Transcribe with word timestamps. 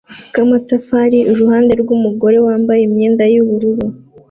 k'amatafari 0.33 1.17
iruhande 1.31 1.73
rw'umugore 1.81 2.37
wambaye 2.45 2.81
imyenda 2.87 3.23
y'ubururu 3.33 3.85